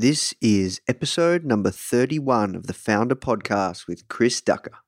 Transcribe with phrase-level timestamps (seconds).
[0.00, 4.78] This is episode number 31 of the Foundr Podcast with Chris Ducker.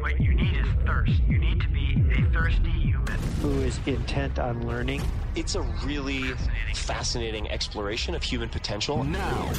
[0.00, 1.22] What you need is thirst.
[1.28, 3.16] You need to be a thirsty human.
[3.40, 5.02] who is intent on learning.
[5.36, 6.32] It's a really
[6.74, 9.04] fascinating exploration of human potential.
[9.04, 9.52] Now,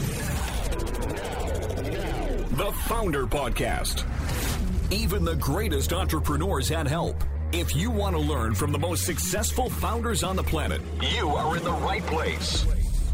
[2.58, 4.04] the Foundr Podcast.
[4.92, 7.24] Even the greatest entrepreneurs had help.
[7.54, 10.82] If you want to learn from the most successful founders on the planet,
[11.18, 12.66] you are in the right place.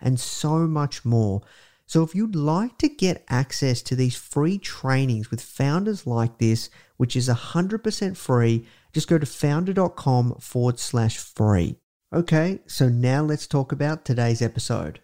[0.00, 1.42] and so much more.
[1.86, 6.68] So, if you'd like to get access to these free trainings with founders like this,
[6.96, 11.76] which is 100% free, just go to foundr.com forward slash free.
[12.12, 15.00] Okay, so now let's talk about today's episode.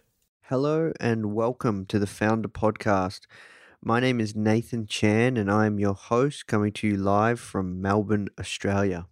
[0.47, 3.21] Hello and welcome to the Foundr Podcast.
[3.81, 7.81] My name is Nathan Chan and I am your host coming to you live from
[7.81, 9.07] Melbourne, Australia.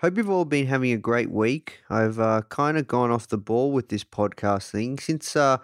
[0.00, 1.80] Hope you've all been having a great week.
[1.90, 5.58] I've uh, kind of gone off the ball with this podcast thing since uh,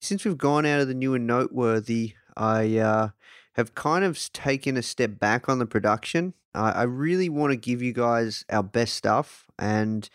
[0.00, 2.14] since we've gone out of the new and noteworthy.
[2.36, 3.10] I uh,
[3.52, 6.34] have kind of taken a step back on the production.
[6.52, 10.10] I, I really want to give you guys our best stuff, and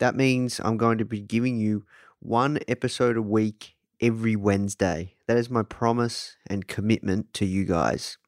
[0.00, 1.84] that means I'm going to be giving you
[2.18, 5.14] one episode a week every Wednesday.
[5.28, 8.18] That is my promise and commitment to you guys.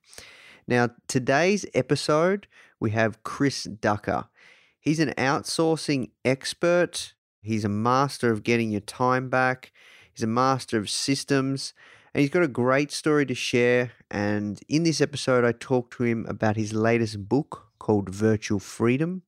[0.69, 2.47] Now, today's episode,
[2.79, 4.27] we have Chris Ducker.
[4.81, 7.15] He's an outsourcing expert.
[7.43, 9.73] He's a master of getting your time back.
[10.13, 11.75] He's a master of systems.
[12.15, 13.93] And he's got a great story to share.
[14.11, 19.23] And in this episode, I talk to him about his latest book called Virtual Freedom.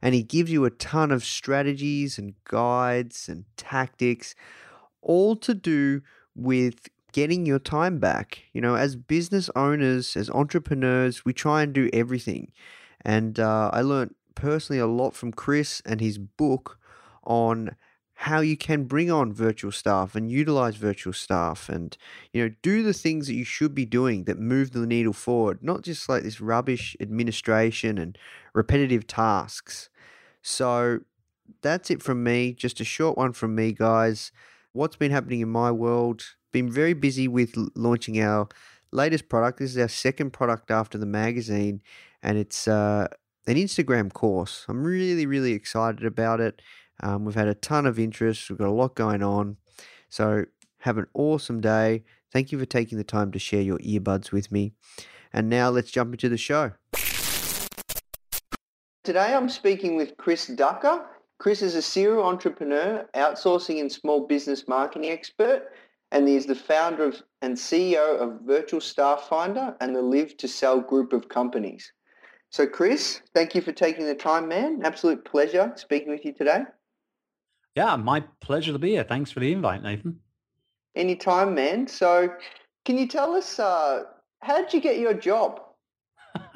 [0.00, 4.34] And he gives you a ton of strategies and guides and tactics,
[5.02, 6.02] all to do
[6.34, 8.44] with getting your time back.
[8.52, 12.52] You know, as business owners, as entrepreneurs, we try and do everything.
[13.04, 16.78] And uh, I learned personally a lot from Chris and his book
[17.24, 17.74] on
[18.14, 21.96] how you can bring on virtual staff and utilize virtual staff and
[22.32, 25.58] you know do the things that you should be doing that move the needle forward
[25.62, 28.16] not just like this rubbish administration and
[28.54, 29.88] repetitive tasks.
[30.40, 31.00] So
[31.60, 34.30] that's it from me just a short one from me guys.
[34.72, 36.22] What's been happening in my world?
[36.52, 38.48] Been very busy with launching our
[38.92, 39.58] latest product.
[39.58, 41.82] This is our second product after the magazine
[42.22, 43.08] and it's uh,
[43.48, 46.62] an instagram course i'm really really excited about it
[47.00, 48.50] um, we've had a ton of interest.
[48.50, 49.56] We've got a lot going on.
[50.08, 50.44] So
[50.80, 52.04] have an awesome day.
[52.32, 54.72] Thank you for taking the time to share your earbuds with me.
[55.32, 56.72] And now let's jump into the show.
[59.04, 61.06] Today I'm speaking with Chris Ducker.
[61.38, 65.68] Chris is a serial entrepreneur, outsourcing and small business marketing expert,
[66.10, 70.36] and he is the founder of and CEO of Virtual Staff Finder and the Live
[70.38, 71.92] to Sell group of companies.
[72.50, 74.80] So Chris, thank you for taking the time, man.
[74.84, 76.62] Absolute pleasure speaking with you today.
[77.74, 79.04] Yeah, my pleasure to be here.
[79.04, 80.18] Thanks for the invite, Nathan.
[80.96, 81.86] Anytime, man.
[81.86, 82.30] So,
[82.84, 84.04] can you tell us uh,
[84.40, 85.60] how did you get your job?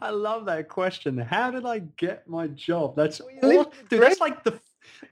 [0.00, 1.18] I love that question.
[1.18, 2.96] How did I get my job?
[2.96, 4.58] That's you live aw- dude, that's like the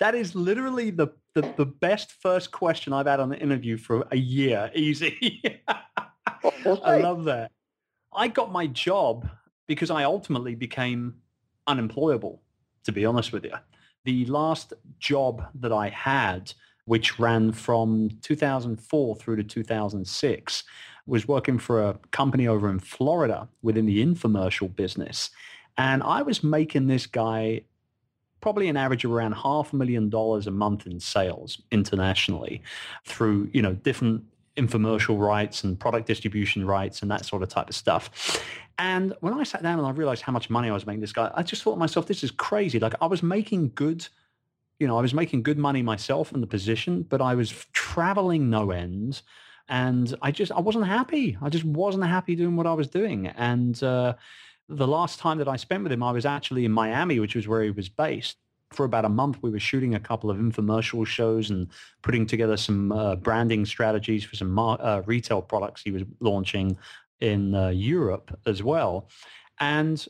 [0.01, 4.07] that is literally the, the the best first question I've had on the interview for
[4.11, 4.71] a year.
[4.75, 5.43] Easy.
[5.69, 7.53] I love that.
[8.13, 9.29] I got my job
[9.67, 11.15] because I ultimately became
[11.67, 12.43] unemployable,
[12.85, 13.55] to be honest with you.
[14.05, 16.53] The last job that I had
[16.91, 20.65] which ran from 2004 through to 2006.
[21.07, 25.31] Was working for a company over in Florida within the infomercial business.
[25.79, 27.63] And I was making this guy
[28.41, 32.61] probably an average of around half a million dollars a month in sales internationally
[33.05, 34.25] through, you know, different
[34.61, 38.43] infomercial rights and product distribution rights and that sort of type of stuff.
[38.79, 41.13] And when I sat down and I realized how much money I was making this
[41.13, 42.79] guy, I just thought to myself, this is crazy.
[42.79, 44.07] Like I was making good,
[44.79, 48.51] you know, I was making good money myself in the position, but I was traveling
[48.51, 49.23] no end.
[49.69, 51.39] And I just, I wasn't happy.
[51.41, 53.29] I just wasn't happy doing what I was doing.
[53.29, 54.15] And uh,
[54.69, 57.47] the last time that I spent with him, I was actually in Miami, which was
[57.47, 58.37] where he was based.
[58.73, 61.69] For about a month, we were shooting a couple of infomercial shows and
[62.03, 66.77] putting together some uh, branding strategies for some mar- uh, retail products he was launching
[67.21, 69.09] in uh, Europe as well.
[69.59, 70.07] And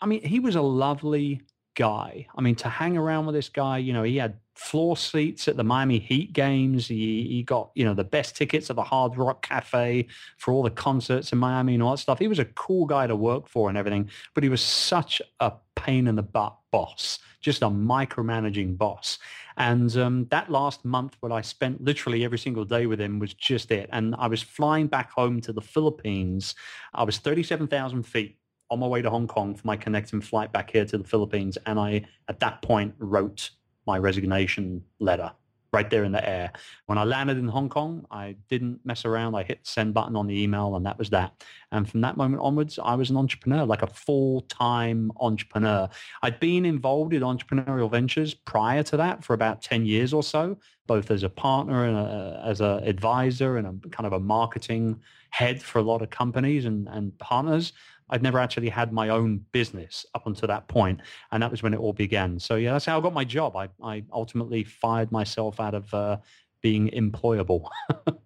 [0.00, 1.42] I mean, he was a lovely
[1.76, 2.26] guy.
[2.34, 5.56] I mean, to hang around with this guy, you know, he had floor seats at
[5.56, 6.88] the Miami Heat games.
[6.88, 10.06] He, he got, you know, the best tickets at the Hard Rock Cafe
[10.38, 12.18] for all the concerts in Miami and all that stuff.
[12.18, 15.52] He was a cool guy to work for and everything, but he was such a
[15.76, 19.18] pain in the butt boss, just a micromanaging boss.
[19.58, 23.34] And um, that last month, what I spent literally every single day with him was
[23.34, 23.88] just it.
[23.92, 26.54] And I was flying back home to the Philippines.
[26.94, 28.38] I was 37,000 feet
[28.70, 31.56] on my way to Hong Kong for my connecting flight back here to the Philippines.
[31.66, 33.50] And I, at that point, wrote
[33.86, 35.32] my resignation letter
[35.72, 36.50] right there in the air.
[36.86, 39.34] When I landed in Hong Kong, I didn't mess around.
[39.34, 41.44] I hit send button on the email and that was that.
[41.70, 45.88] And from that moment onwards, I was an entrepreneur, like a full-time entrepreneur.
[46.22, 50.56] I'd been involved in entrepreneurial ventures prior to that for about 10 years or so,
[50.86, 54.98] both as a partner and a, as an advisor and a kind of a marketing
[55.30, 57.74] head for a lot of companies and, and partners.
[58.10, 61.00] I'd never actually had my own business up until that point,
[61.32, 62.38] and that was when it all began.
[62.38, 63.56] So yeah, that's how I got my job.
[63.56, 66.18] I, I ultimately fired myself out of uh,
[66.60, 67.68] being employable.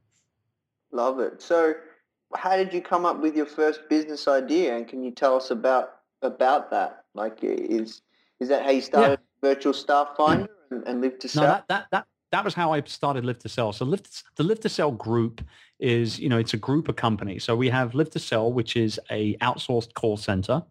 [0.92, 1.40] Love it.
[1.40, 1.74] So,
[2.34, 5.50] how did you come up with your first business idea, and can you tell us
[5.50, 5.92] about
[6.22, 7.04] about that?
[7.14, 8.02] Like, is
[8.38, 9.48] is that how you started yeah.
[9.48, 11.42] Virtual Staff Finder and, and Live to Sell?
[11.42, 13.72] No, that, that that that was how I started Live to Sell.
[13.72, 15.42] So Live to, the Live to Sell group
[15.78, 17.44] is, you know, it's a group of companies.
[17.44, 20.62] So we have Live to Sell, which is a outsourced call center.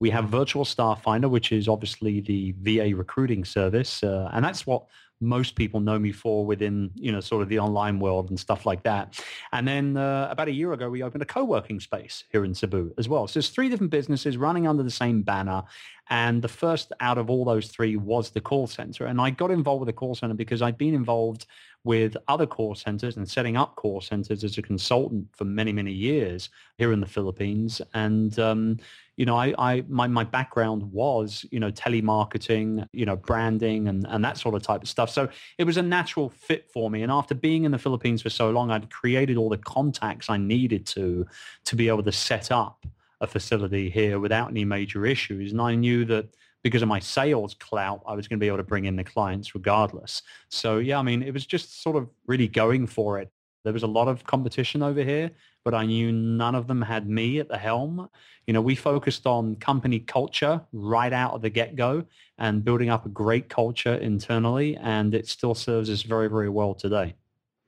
[0.00, 4.02] We have Virtual Staff Finder, which is obviously the VA recruiting service.
[4.02, 4.86] Uh, and that's what
[5.22, 8.66] most people know me for within, you know, sort of the online world and stuff
[8.66, 9.22] like that.
[9.52, 12.92] And then uh, about a year ago, we opened a co-working space here in Cebu
[12.98, 13.28] as well.
[13.28, 15.62] So there's three different businesses running under the same banner.
[16.10, 19.06] And the first out of all those three was the call center.
[19.06, 21.46] And I got involved with the call center because I'd been involved
[21.84, 25.92] with other call centers and setting up call centers as a consultant for many, many
[25.92, 27.80] years here in the Philippines.
[27.94, 28.78] And, um,
[29.16, 34.06] you know, I, I my, my background was, you know, telemarketing, you know, branding and,
[34.08, 35.10] and that sort of type of stuff.
[35.10, 35.28] So
[35.58, 37.02] it was a natural fit for me.
[37.02, 40.36] And after being in the Philippines for so long, I'd created all the contacts I
[40.36, 41.26] needed to
[41.64, 42.86] to be able to set up
[43.22, 45.52] a facility here without any major issues.
[45.52, 48.58] And I knew that because of my sales clout, I was going to be able
[48.58, 50.22] to bring in the clients regardless.
[50.50, 53.30] So yeah, I mean, it was just sort of really going for it.
[53.64, 55.30] There was a lot of competition over here,
[55.64, 58.08] but I knew none of them had me at the helm.
[58.46, 62.04] You know, we focused on company culture right out of the get-go
[62.38, 66.74] and building up a great culture internally, and it still serves us very, very well
[66.74, 67.14] today.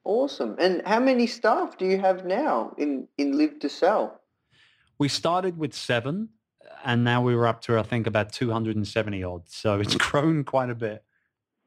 [0.05, 0.57] Awesome.
[0.59, 4.21] And how many staff do you have now in, in Live to Sell?
[4.99, 6.31] We started with seven,
[6.85, 9.49] and now we were up to, I think, about 270 odd.
[9.49, 11.05] So it's grown quite a bit.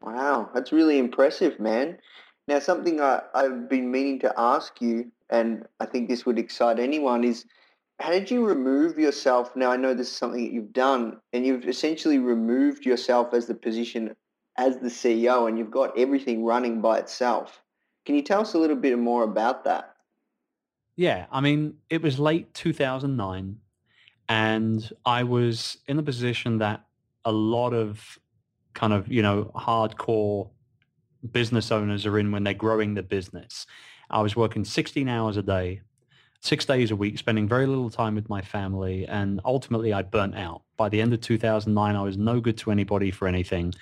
[0.01, 1.98] Wow, that's really impressive, man.
[2.48, 6.79] Now, something I, I've been meaning to ask you, and I think this would excite
[6.79, 7.46] anyone, is
[8.00, 9.55] how did you remove yourself?
[9.55, 13.48] Now, I know this is something that you've done, and you've essentially removed yourself as
[13.48, 14.15] the position
[14.57, 17.62] as the CEO, and you've got everything running by itself.
[18.05, 19.97] Can you tell us a little bit more about that?
[20.98, 23.58] Yeah, I mean, it was late 2009,
[24.27, 26.86] and I was in a position that
[27.24, 28.18] a lot of
[28.74, 30.50] kind of, you know, hardcore
[31.32, 33.68] business owners are in when they're growing their business.
[34.10, 35.82] I was working 16 hours a day,
[36.42, 39.06] six days a week, spending very little time with my family.
[39.06, 40.63] And ultimately, I burnt out.
[40.77, 43.74] By the end of 2009, I was no good to anybody for anything.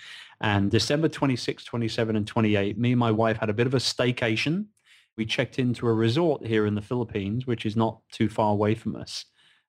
[0.41, 3.77] And December 26, 27, and 28, me and my wife had a bit of a
[3.77, 4.65] staycation.
[5.17, 8.75] We checked into a resort here in the Philippines, which is not too far away
[8.75, 9.25] from us.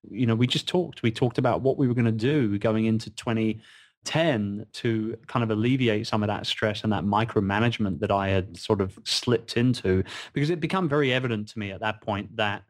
[0.09, 1.03] You know, we just talked.
[1.03, 5.51] We talked about what we were going to do going into 2010 to kind of
[5.51, 10.03] alleviate some of that stress and that micromanagement that I had sort of slipped into
[10.33, 12.63] because it became very evident to me at that point that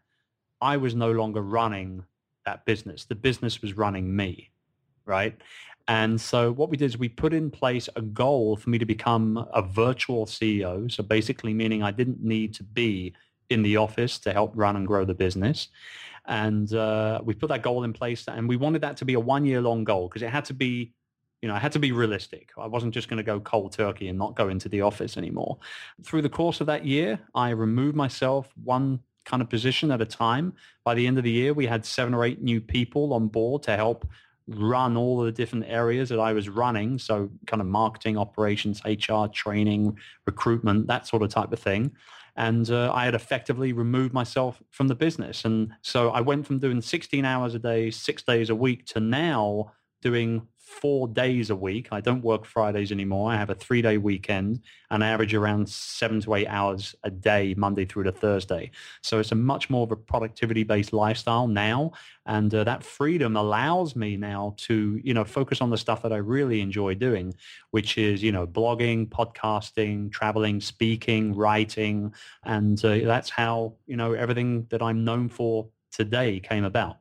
[0.60, 2.04] I was no longer running
[2.44, 3.04] that business.
[3.04, 4.50] The business was running me,
[5.04, 5.36] right?
[5.88, 8.84] And so what we did is we put in place a goal for me to
[8.84, 10.90] become a virtual CEO.
[10.90, 13.14] So basically meaning I didn't need to be
[13.50, 15.68] in the office to help run and grow the business.
[16.26, 19.20] And uh, we put that goal in place and we wanted that to be a
[19.20, 20.92] one year long goal because it had to be,
[21.40, 22.50] you know, it had to be realistic.
[22.58, 25.58] I wasn't just going to go cold turkey and not go into the office anymore.
[26.02, 30.06] Through the course of that year, I removed myself one kind of position at a
[30.06, 30.54] time.
[30.84, 33.62] By the end of the year, we had seven or eight new people on board
[33.64, 34.08] to help
[34.48, 36.98] run all the different areas that I was running.
[36.98, 41.92] So kind of marketing, operations, HR, training, recruitment, that sort of type of thing.
[42.36, 45.44] And uh, I had effectively removed myself from the business.
[45.44, 49.00] And so I went from doing 16 hours a day, six days a week to
[49.00, 49.72] now
[50.02, 51.88] doing four days a week.
[51.92, 53.30] I don't work Fridays anymore.
[53.30, 57.10] I have a three day weekend and I average around seven to eight hours a
[57.10, 58.72] day, Monday through to Thursday.
[59.00, 61.92] So it's a much more of a productivity based lifestyle now.
[62.26, 66.12] And uh, that freedom allows me now to, you know, focus on the stuff that
[66.12, 67.32] I really enjoy doing,
[67.70, 72.12] which is, you know, blogging, podcasting, traveling, speaking, writing.
[72.42, 76.96] And uh, that's how, you know, everything that I'm known for today came about.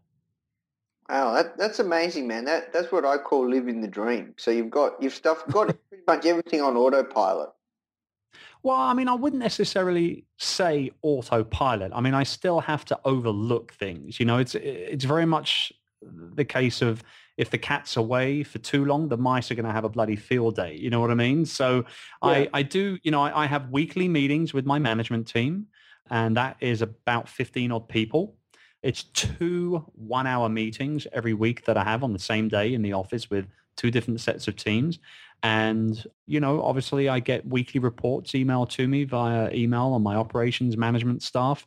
[1.09, 2.45] Wow, that, that's amazing, man.
[2.45, 4.33] That that's what I call living the dream.
[4.37, 7.49] So you've got you've stuff got pretty much everything on autopilot.
[8.63, 11.91] Well, I mean, I wouldn't necessarily say autopilot.
[11.93, 14.19] I mean, I still have to overlook things.
[14.19, 15.71] You know, it's it's very much
[16.01, 17.03] the case of
[17.37, 20.15] if the cat's away for too long, the mice are going to have a bloody
[20.15, 20.75] field day.
[20.75, 21.45] You know what I mean?
[21.45, 21.85] So
[22.23, 22.29] yeah.
[22.29, 25.67] I, I do, you know, I, I have weekly meetings with my management team,
[26.09, 28.35] and that is about 15 odd people.
[28.85, 32.93] It's two one-hour meetings every week that I have on the same day in the
[32.93, 34.99] office with two different sets of teams.
[35.41, 40.15] And, you know, obviously I get weekly reports emailed to me via email on my
[40.15, 41.65] operations management staff.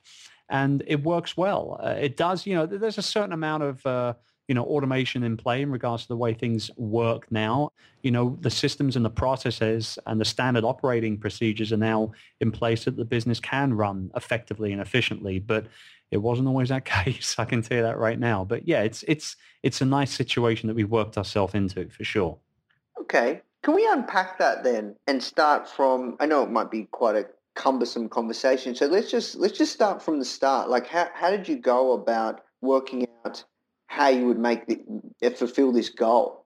[0.49, 1.81] And it works well.
[1.83, 4.15] Uh, it does, you know, there's a certain amount of, uh,
[4.47, 7.71] you know, automation in play in regards to the way things work now.
[8.03, 12.53] You know, the systems and the processes and the standard operating procedures are now in
[12.53, 15.41] place that the business can run effectively and efficiently.
[15.41, 15.67] But
[16.11, 17.37] it wasn't always that case.
[17.39, 18.45] I can tell you that right now.
[18.45, 22.39] But yeah, it's it's it's a nice situation that we've worked ourselves into for sure.
[23.01, 26.17] Okay, can we unpack that then and start from?
[26.21, 30.03] I know it might be quite a cumbersome conversation, so let's just let's just start
[30.03, 30.69] from the start.
[30.69, 33.45] Like, how how did you go about working out
[33.87, 34.81] how you would make the
[35.25, 36.45] uh, fulfill this goal?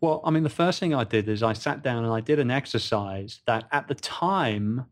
[0.00, 2.38] Well, I mean, the first thing I did is I sat down and I did
[2.38, 4.86] an exercise that at the time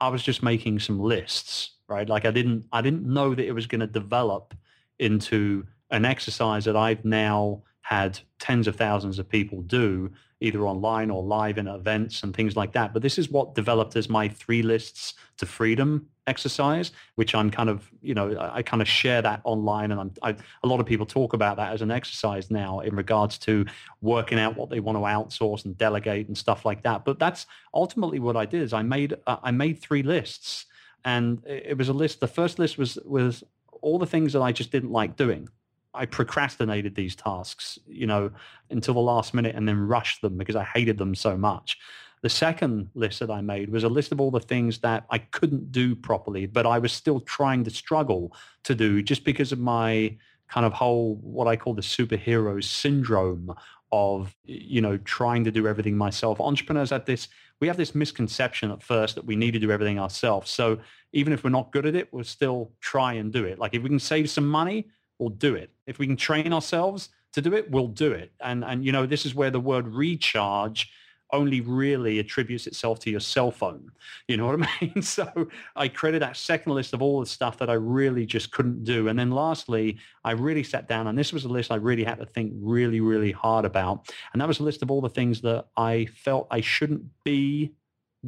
[0.00, 2.08] I was just making some lists right?
[2.08, 4.54] Like I didn't I didn't know that it was going to develop
[4.98, 11.10] into an exercise that I've now had tens of thousands of people do either online
[11.10, 12.94] or live in events and things like that.
[12.94, 17.68] But this is what developed as my three lists to freedom exercise, which I'm kind
[17.68, 19.90] of, you know, I, kind of share that online.
[19.90, 22.94] And I'm, I, a lot of people talk about that as an exercise now in
[22.94, 23.66] regards to
[24.00, 27.04] working out what they want to outsource and delegate and stuff like that.
[27.04, 30.66] But that's ultimately what I did is I made, uh, I made three lists
[31.04, 32.20] and it was a list.
[32.20, 33.44] The first list was was
[33.82, 35.48] all the things that I just didn't like doing.
[35.92, 38.30] I procrastinated these tasks, you know,
[38.70, 41.78] until the last minute and then rushed them because I hated them so much.
[42.22, 45.18] The second list that I made was a list of all the things that I
[45.18, 49.58] couldn't do properly, but I was still trying to struggle to do just because of
[49.58, 50.16] my
[50.48, 53.54] kind of whole, what I call the superhero syndrome
[53.90, 56.40] of, you know, trying to do everything myself.
[56.40, 57.28] Entrepreneurs have this
[57.60, 60.50] we have this misconception at first that we need to do everything ourselves.
[60.50, 60.78] So
[61.12, 63.58] even if we're not good at it, we'll still try and do it.
[63.58, 64.88] Like if we can save some money,
[65.18, 65.70] we'll do it.
[65.86, 68.32] If we can train ourselves to do it, we'll do it.
[68.40, 70.90] And and you know, this is where the word recharge
[71.32, 73.90] only really attributes itself to your cell phone.
[74.28, 75.02] You know what I mean?
[75.10, 78.84] So I created that second list of all the stuff that I really just couldn't
[78.84, 79.08] do.
[79.08, 82.18] And then lastly, I really sat down and this was a list I really had
[82.18, 84.12] to think really, really hard about.
[84.32, 87.72] And that was a list of all the things that I felt I shouldn't be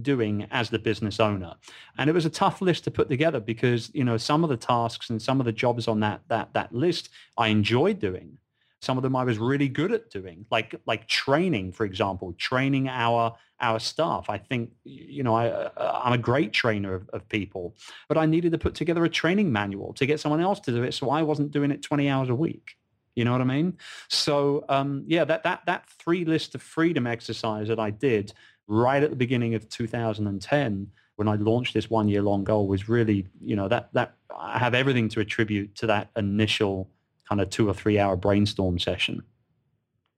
[0.00, 1.54] doing as the business owner.
[1.98, 4.56] And it was a tough list to put together because, you know, some of the
[4.56, 8.38] tasks and some of the jobs on that that that list I enjoyed doing.
[8.82, 12.88] Some of them I was really good at doing, like like training, for example, training
[12.88, 14.28] our our staff.
[14.28, 17.76] I think you know I uh, I'm a great trainer of, of people,
[18.08, 20.82] but I needed to put together a training manual to get someone else to do
[20.82, 22.76] it, so I wasn't doing it 20 hours a week.
[23.14, 23.78] You know what I mean?
[24.08, 28.32] So um, yeah, that that that three list of freedom exercise that I did
[28.66, 32.88] right at the beginning of 2010 when I launched this one year long goal was
[32.88, 36.90] really, you know, that that I have everything to attribute to that initial
[37.32, 39.22] kind of two or three hour brainstorm session.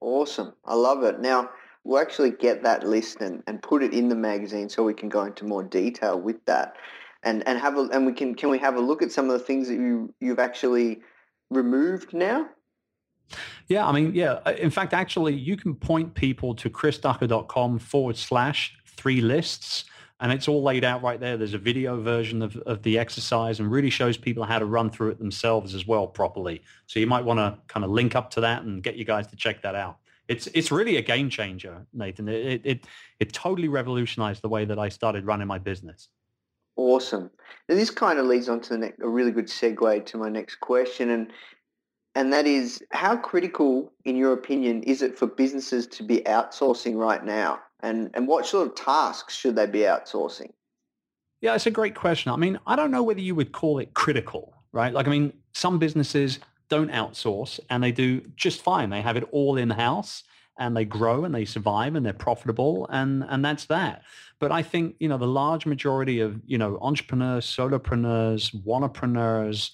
[0.01, 0.53] Awesome.
[0.65, 1.21] I love it.
[1.21, 1.51] Now,
[1.85, 5.09] we'll actually get that list and, and put it in the magazine so we can
[5.09, 6.75] go into more detail with that.
[7.23, 9.39] And and have a and we can can we have a look at some of
[9.39, 11.03] the things that you you've actually
[11.51, 12.49] removed now?
[13.69, 14.41] Yeah, I mean, yeah.
[14.45, 19.85] uh, In fact, actually, you can point people to chrisducker.com forward slash three lists,
[20.21, 21.37] and it's all laid out right there.
[21.37, 24.91] There's a video version of, of the exercise and really shows people how to run
[24.91, 26.63] through it themselves as well properly.
[26.87, 29.27] So you might want to kind of link up to that and get you guys
[29.29, 29.99] to check that out.
[30.27, 32.29] It's it's really a game changer, Nathan.
[32.29, 32.87] It it
[33.21, 36.09] it, totally revolutionized the way that I started running my business.
[36.77, 37.31] Awesome.
[37.69, 40.31] Now, this kind of leads on to the ne- a really good segue to my
[40.31, 41.31] next question, and
[42.15, 46.97] and that is, how critical, in your opinion, is it for businesses to be outsourcing
[46.97, 50.51] right now, and and what sort of tasks should they be outsourcing?
[51.41, 52.33] Yeah, it's a great question.
[52.33, 54.95] I mean, I don't know whether you would call it critical, right?
[54.95, 56.39] Like, I mean, some businesses
[56.71, 58.89] don't outsource and they do just fine.
[58.89, 60.25] They have it all in house
[60.59, 64.03] and they grow and they survive and they're profitable and and that's that.
[64.39, 69.71] But I think, you know, the large majority of, you know, entrepreneurs, solopreneurs, wannapreneurs,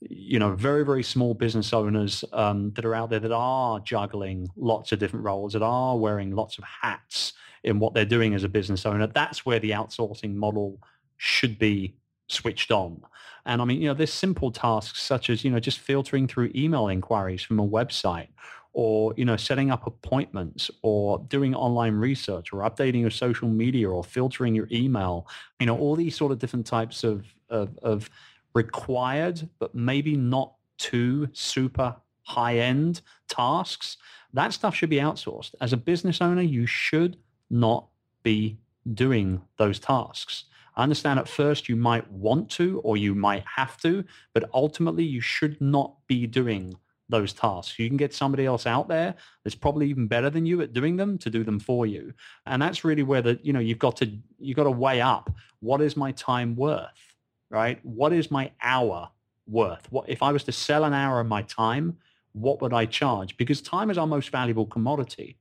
[0.00, 4.48] you know, very, very small business owners um, that are out there that are juggling
[4.56, 8.44] lots of different roles, that are wearing lots of hats in what they're doing as
[8.44, 9.06] a business owner.
[9.06, 10.78] That's where the outsourcing model
[11.16, 11.94] should be
[12.28, 13.02] switched on.
[13.46, 16.50] And I mean, you know, there's simple tasks such as, you know, just filtering through
[16.54, 18.28] email inquiries from a website
[18.72, 23.90] or, you know, setting up appointments or doing online research or updating your social media
[23.90, 25.26] or filtering your email,
[25.58, 28.08] you know, all these sort of different types of, of, of
[28.54, 33.96] required, but maybe not too super high end tasks.
[34.32, 35.54] That stuff should be outsourced.
[35.60, 37.16] As a business owner, you should
[37.50, 37.86] not
[38.22, 38.58] be
[38.94, 40.44] doing those tasks.
[40.76, 45.04] I understand at first you might want to or you might have to, but ultimately
[45.04, 46.74] you should not be doing
[47.08, 47.78] those tasks.
[47.78, 49.14] You can get somebody else out there
[49.44, 52.14] that's probably even better than you at doing them to do them for you.
[52.46, 55.30] And that's really where the, you know, you've got to you've got to weigh up
[55.58, 57.16] what is my time worth,
[57.50, 57.84] right?
[57.84, 59.10] What is my hour
[59.46, 59.90] worth?
[59.90, 61.98] What if I was to sell an hour of my time,
[62.32, 63.36] what would I charge?
[63.36, 65.36] Because time is our most valuable commodity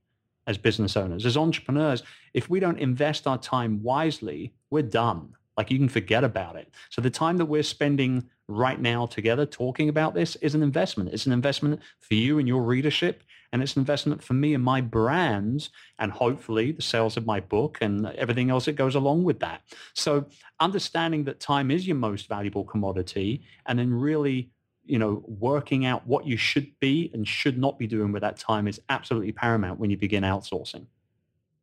[0.49, 2.01] as business owners, as entrepreneurs,
[2.33, 5.35] if we don't invest our time wisely, we're done.
[5.55, 6.73] Like you can forget about it.
[6.89, 11.13] So the time that we're spending right now together talking about this is an investment.
[11.13, 13.21] It's an investment for you and your readership.
[13.53, 17.39] And it's an investment for me and my brands and hopefully the sales of my
[17.39, 19.61] book and everything else that goes along with that.
[19.93, 20.25] So
[20.59, 24.49] understanding that time is your most valuable commodity and then really
[24.89, 28.37] you know, working out what you should be and should not be doing with that
[28.37, 30.85] time is absolutely paramount when you begin outsourcing.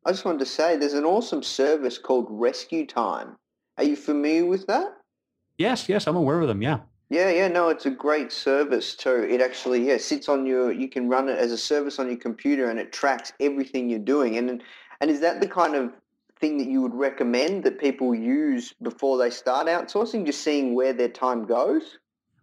[0.05, 3.35] I just wanted to say there's an awesome service called Rescue Time.
[3.77, 4.93] Are you familiar with that?
[5.57, 6.61] Yes, yes, I'm aware of them.
[6.61, 6.79] Yeah.
[7.09, 9.27] Yeah, yeah, no, it's a great service too.
[9.29, 10.71] It actually, yeah, sits on your.
[10.71, 13.99] You can run it as a service on your computer, and it tracks everything you're
[13.99, 14.37] doing.
[14.37, 14.61] And
[14.99, 15.93] and is that the kind of
[16.39, 20.93] thing that you would recommend that people use before they start outsourcing, just seeing where
[20.93, 21.97] their time goes?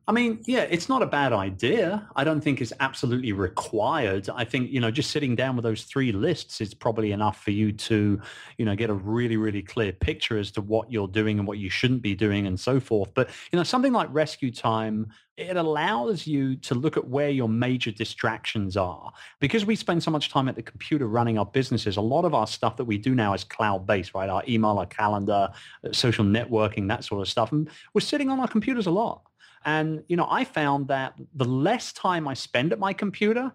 [0.06, 2.06] I mean, yeah, it's not a bad idea.
[2.14, 4.28] I don't think it's absolutely required.
[4.28, 7.52] I think, you know, just sitting down with those three lists is probably enough for
[7.52, 8.20] you to,
[8.58, 11.56] you know, get a really, really clear picture as to what you're doing and what
[11.56, 13.14] you shouldn't be doing and so forth.
[13.14, 17.48] But, you know, something like Rescue Time, it allows you to look at where your
[17.48, 19.10] major distractions are.
[19.40, 22.34] Because we spend so much time at the computer running our businesses, a lot of
[22.34, 24.28] our stuff that we do now is cloud-based, right?
[24.28, 25.48] Our email, our calendar,
[25.82, 27.52] uh, social networking, that sort of stuff.
[27.52, 29.22] And we're sitting on our computers a lot.
[29.64, 33.52] And, you know, I found that the less time I spend at my computer,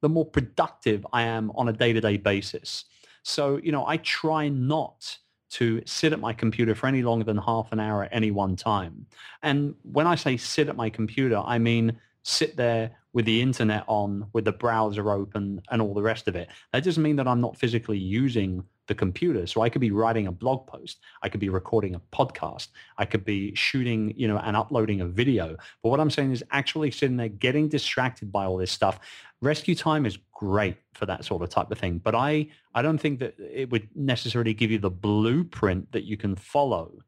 [0.00, 2.84] the more productive I am on a day-to-day basis.
[3.22, 5.18] So, you know, I try not
[5.50, 8.56] to sit at my computer for any longer than half an hour at any one
[8.56, 9.06] time.
[9.42, 13.82] And when I say sit at my computer, I mean sit there with the internet
[13.88, 16.48] on, with the browser open and all the rest of it.
[16.72, 19.46] That doesn't mean that I'm not physically using the computer.
[19.46, 20.98] So I could be writing a blog post.
[21.22, 22.68] I could be recording a podcast.
[22.98, 25.56] I could be shooting, you know, and uploading a video.
[25.80, 28.98] But what I'm saying is actually sitting there getting distracted by all this stuff.
[29.40, 31.98] Rescue time is great for that sort of type of thing.
[31.98, 36.16] But I, I don't think that it would necessarily give you the blueprint that you
[36.16, 36.98] can follow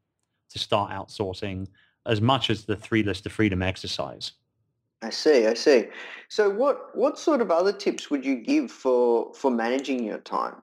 [0.51, 1.67] to start outsourcing
[2.05, 4.31] as much as the three list of freedom exercise.
[5.01, 5.87] I see, I see.
[6.29, 10.61] So what what sort of other tips would you give for for managing your time?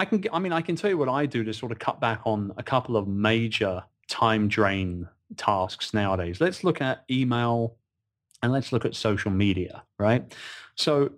[0.00, 2.00] I can, I mean, I can tell you what I do to sort of cut
[2.00, 6.40] back on a couple of major time drain tasks nowadays.
[6.40, 7.76] Let's look at email
[8.42, 10.34] and let's look at social media, right?
[10.74, 11.10] So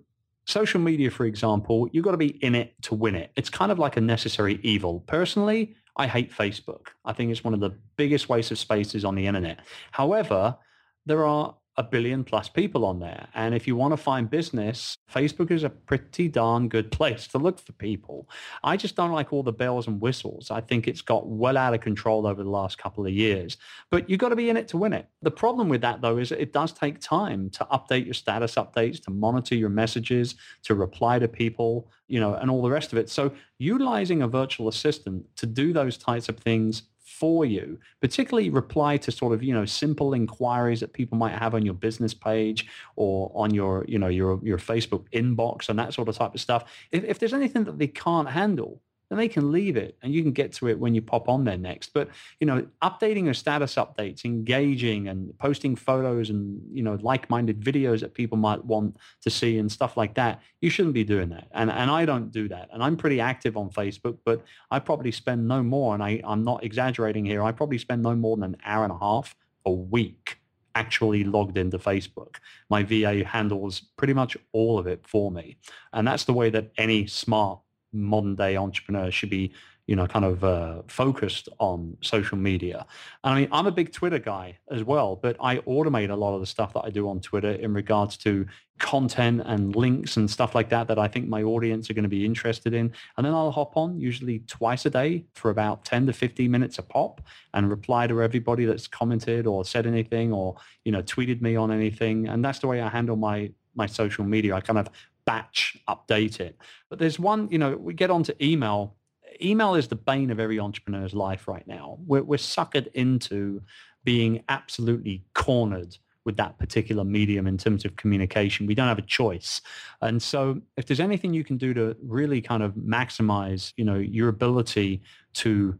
[0.43, 3.31] social media, for example, you've got to be in it to win it.
[3.37, 4.99] It's kind of like a necessary evil.
[5.07, 6.87] Personally, I hate Facebook.
[7.05, 9.61] I think it's one of the biggest waste of spaces on the internet.
[9.91, 10.57] However,
[11.05, 13.27] there are a billion plus people on there.
[13.33, 17.39] And if you want to find business, Facebook is a pretty darn good place to
[17.39, 18.29] look for people.
[18.63, 20.51] I just don't like all the bells and whistles.
[20.51, 23.57] I think it's got well out of control over the last couple of years.
[23.89, 25.07] But you've got to be in it to win it.
[25.23, 29.01] The problem with that, though, is it does take time to update your status updates,
[29.05, 32.99] to monitor your messages, to reply to people, you know, and all the rest of
[32.99, 33.09] it.
[33.09, 36.83] So utilizing a virtual assistant to do those types of things
[37.19, 41.53] for you, particularly reply to sort of, you know, simple inquiries that people might have
[41.53, 45.93] on your business page or on your, you know, your, your Facebook inbox and that
[45.93, 46.65] sort of type of stuff.
[46.91, 50.21] If, if there's anything that they can't handle, then they can leave it and you
[50.21, 51.93] can get to it when you pop on there next.
[51.93, 57.61] But, you know, updating your status updates, engaging and posting photos and, you know, like-minded
[57.61, 61.29] videos that people might want to see and stuff like that, you shouldn't be doing
[61.29, 61.47] that.
[61.51, 62.69] And, and I don't do that.
[62.73, 66.43] And I'm pretty active on Facebook, but I probably spend no more, and I, I'm
[66.43, 69.35] not exaggerating here, I probably spend no more than an hour and a half
[69.65, 70.39] a week
[70.75, 72.37] actually logged into Facebook.
[72.69, 75.57] My VA handles pretty much all of it for me.
[75.91, 77.59] And that's the way that any smart
[77.93, 79.53] modern day entrepreneurs should be
[79.85, 82.85] you know, kind of uh, focused on social media.
[83.23, 86.33] And I mean, I'm a big Twitter guy as well, but I automate a lot
[86.33, 88.45] of the stuff that I do on Twitter in regards to
[88.79, 92.09] content and links and stuff like that that I think my audience are going to
[92.09, 92.93] be interested in.
[93.17, 96.79] And then I'll hop on usually twice a day for about 10 to 15 minutes
[96.79, 97.19] a pop
[97.53, 101.71] and reply to everybody that's commented or said anything or, you know, tweeted me on
[101.71, 102.29] anything.
[102.29, 104.55] And that's the way I handle my my social media.
[104.55, 104.87] I kind of
[105.25, 106.57] batch update it.
[106.89, 108.95] But there's one, you know, we get onto email.
[109.41, 111.97] Email is the bane of every entrepreneur's life right now.
[112.05, 113.61] We're, we're suckered into
[114.03, 118.65] being absolutely cornered with that particular medium in terms of communication.
[118.65, 119.61] We don't have a choice.
[120.01, 123.97] And so if there's anything you can do to really kind of maximize, you know,
[123.97, 125.01] your ability
[125.33, 125.77] to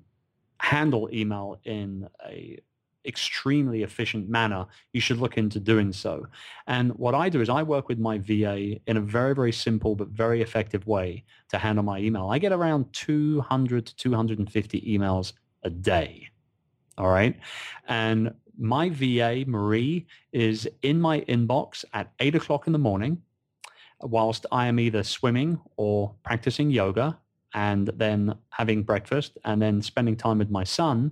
[0.60, 2.60] handle email in a
[3.06, 6.26] extremely efficient manner, you should look into doing so.
[6.68, 9.96] And what I do is I work with my VA in a very, very simple
[9.96, 12.30] but very effective way to handle my email.
[12.30, 16.30] I get around 200 to 250 emails a day.
[16.98, 17.40] All right.
[17.88, 23.22] And my VA, Marie, is in my inbox at 8 o'clock in the morning
[24.02, 27.18] whilst I am either swimming or practicing yoga
[27.54, 31.12] and then having breakfast and then spending time with my son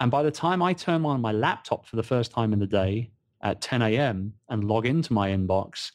[0.00, 2.66] and by the time I turn on my laptop for the first time in the
[2.66, 3.10] day
[3.42, 4.32] at 10 a.m.
[4.48, 5.92] and log into my inbox,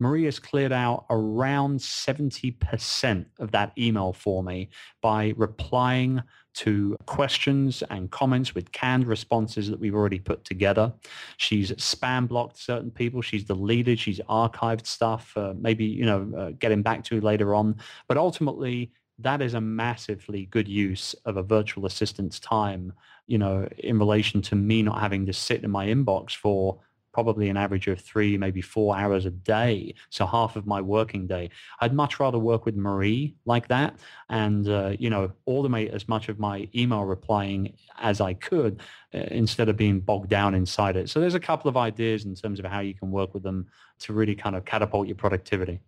[0.00, 4.68] Maria's cleared out around 70% of that email for me
[5.00, 6.22] by replying
[6.54, 10.92] to questions and comments with canned responses that we've already put together.
[11.36, 13.22] She's spam blocked certain people.
[13.22, 13.98] She's deleted.
[13.98, 17.76] She's archived stuff, uh, maybe, you know, uh, getting back to later on.
[18.08, 22.92] But ultimately, that is a massively good use of a virtual assistant's time,
[23.26, 26.80] you know, in relation to me not having to sit in my inbox for
[27.14, 29.94] probably an average of three, maybe four hours a day.
[30.10, 31.48] So half of my working day.
[31.80, 33.94] I'd much rather work with Marie like that
[34.28, 38.82] and, uh, you know, automate as much of my email replying as I could
[39.14, 41.08] uh, instead of being bogged down inside it.
[41.08, 43.68] So there's a couple of ideas in terms of how you can work with them
[44.00, 45.80] to really kind of catapult your productivity.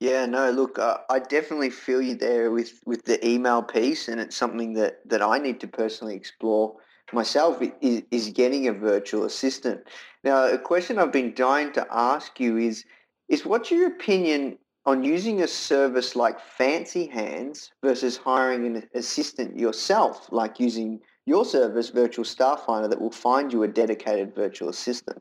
[0.00, 4.20] Yeah, no, look, uh, I definitely feel you there with, with the email piece, and
[4.20, 6.76] it's something that, that I need to personally explore
[7.12, 9.80] myself is, is getting a virtual assistant.
[10.22, 12.84] Now, a question I've been dying to ask you is,
[13.28, 19.58] is what's your opinion on using a service like Fancy Hands versus hiring an assistant
[19.58, 24.68] yourself, like using your service, Virtual Staff Finder, that will find you a dedicated virtual
[24.68, 25.20] assistant?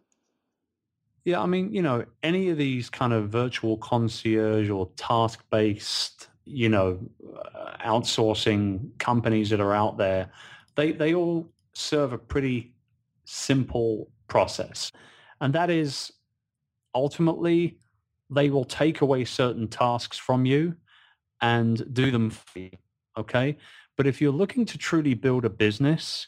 [1.27, 6.69] Yeah, I mean, you know, any of these kind of virtual concierge or task-based, you
[6.69, 6.99] know,
[7.53, 10.31] uh, outsourcing companies that are out there,
[10.75, 12.73] they they all serve a pretty
[13.25, 14.93] simple process.
[15.41, 16.13] And that is
[16.95, 17.77] ultimately
[18.29, 20.77] they will take away certain tasks from you
[21.41, 22.71] and do them for you.
[23.17, 23.57] Okay.
[23.97, 26.27] But if you're looking to truly build a business,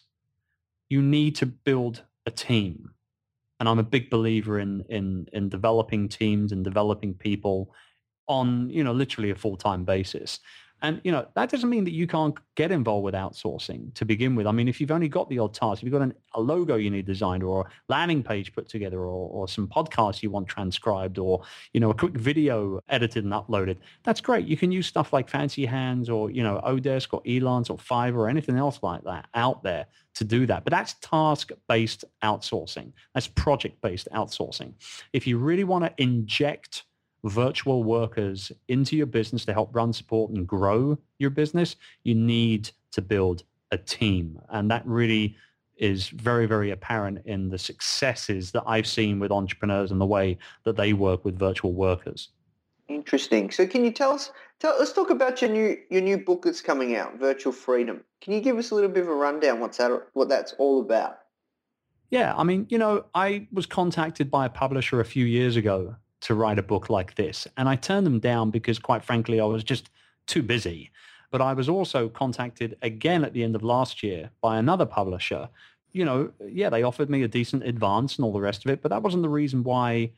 [0.90, 2.90] you need to build a team
[3.60, 7.74] and I'm a big believer in in in developing teams and developing people
[8.28, 10.40] on you know literally a full time basis.
[10.82, 14.36] And you know that doesn't mean that you can't get involved with outsourcing to begin
[14.36, 14.48] with.
[14.48, 16.76] I mean, if you've only got the odd task, if you've got an, a logo
[16.76, 20.48] you need designed, or a landing page put together, or, or some podcasts you want
[20.48, 21.42] transcribed, or
[21.74, 24.46] you know a quick video edited and uploaded, that's great.
[24.46, 28.16] You can use stuff like Fancy Hands, or you know Odesk, or Elance, or Fiverr,
[28.16, 30.64] or anything else like that out there to do that.
[30.64, 32.92] But that's task-based outsourcing.
[33.14, 34.74] That's project-based outsourcing.
[35.14, 36.84] If you really want to inject
[37.26, 42.72] virtual workers into your business to help run support and grow your business, you need
[42.92, 44.40] to build a team.
[44.50, 45.36] And that really
[45.78, 50.38] is very, very apparent in the successes that I've seen with entrepreneurs and the way
[50.66, 52.30] that they work with virtual workers.
[52.90, 53.52] Interesting.
[53.52, 56.62] So can you tell us, tell, let's talk about your new, your new book that's
[56.62, 58.04] coming out, Virtual Freedom.
[58.20, 60.82] Can you give us a little bit of a rundown what's that, what that's all
[60.82, 61.20] about?
[62.10, 65.96] Yeah, I mean, you know, I was contacted by a publisher a few years ago
[66.22, 69.46] to write a book like this, and I turned them down because, quite frankly, I
[69.46, 69.90] was just
[70.28, 70.92] too busy.
[71.32, 75.50] But I was also contacted again at the end of last year by another publisher.
[75.92, 78.82] You know, yeah, they offered me a decent advance and all the rest of it,
[78.82, 80.12] but that wasn't the reason why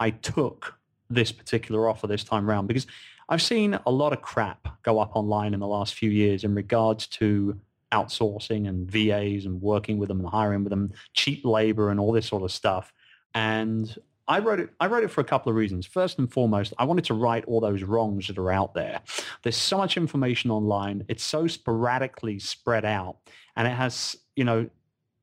[0.00, 2.86] I took this particular offer this time around because
[3.28, 6.54] I've seen a lot of crap go up online in the last few years in
[6.54, 7.60] regards to
[7.92, 12.12] outsourcing and VAs and working with them and hiring with them, cheap labor and all
[12.12, 12.92] this sort of stuff.
[13.34, 13.96] And
[14.30, 14.70] I wrote it.
[14.78, 15.86] I wrote it for a couple of reasons.
[15.86, 19.00] First and foremost, I wanted to right all those wrongs that are out there.
[19.42, 21.04] There's so much information online.
[21.08, 23.16] It's so sporadically spread out,
[23.56, 24.70] and it has, you know,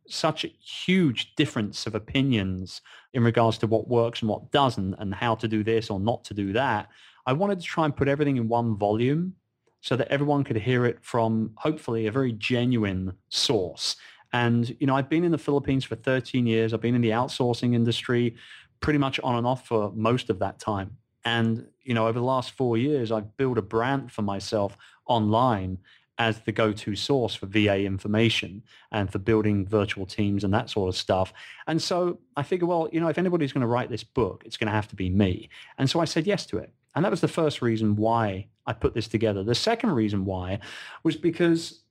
[0.09, 2.81] such a huge difference of opinions
[3.13, 6.25] in regards to what works and what doesn't, and how to do this or not
[6.25, 6.89] to do that.
[7.25, 9.35] I wanted to try and put everything in one volume
[9.79, 13.95] so that everyone could hear it from hopefully a very genuine source.
[14.33, 16.73] And, you know, I've been in the Philippines for 13 years.
[16.73, 18.35] I've been in the outsourcing industry
[18.79, 20.97] pretty much on and off for most of that time.
[21.25, 25.79] And, you know, over the last four years, I've built a brand for myself online
[26.19, 30.89] as the go-to source for VA information and for building virtual teams and that sort
[30.89, 31.31] of stuff.
[31.67, 34.57] And so I figured, well, you know, if anybody's going to write this book, it's
[34.57, 35.49] going to have to be me.
[35.77, 36.73] And so I said yes to it.
[36.95, 39.43] And that was the first reason why I put this together.
[39.43, 40.59] The second reason why
[41.03, 41.81] was because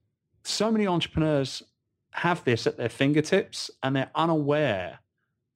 [0.42, 1.62] so many entrepreneurs
[2.10, 4.98] have this at their fingertips and they're unaware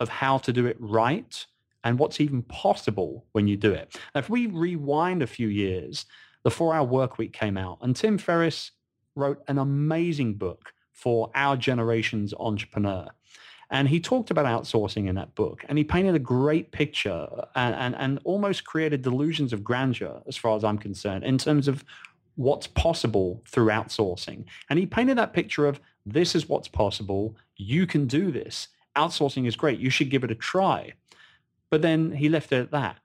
[0.00, 1.46] of how to do it right
[1.84, 3.96] and what's even possible when you do it.
[4.14, 6.06] Now, if we rewind a few years,
[6.42, 8.72] the four-hour work week came out and Tim Ferriss
[9.14, 13.08] wrote an amazing book for our generation's entrepreneur.
[13.70, 17.74] And he talked about outsourcing in that book and he painted a great picture and,
[17.74, 21.84] and, and almost created delusions of grandeur, as far as I'm concerned, in terms of
[22.34, 24.44] what's possible through outsourcing.
[24.68, 27.36] And he painted that picture of this is what's possible.
[27.56, 29.79] You can do this outsourcing is great.
[29.79, 30.92] You should give it a try.
[31.70, 32.98] But then he left it at that.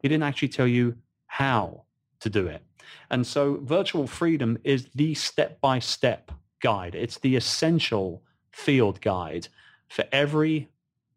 [0.00, 0.96] He didn't actually tell you
[1.26, 1.84] how
[2.20, 2.62] to do it.
[3.10, 6.94] And so virtual freedom is the step-by-step guide.
[6.94, 8.22] It's the essential
[8.52, 9.48] field guide
[9.88, 10.68] for every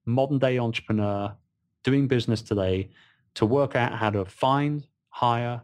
[0.05, 1.35] modern day entrepreneur
[1.83, 2.89] doing business today
[3.35, 5.61] to work out how to find, hire,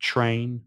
[0.00, 0.62] train,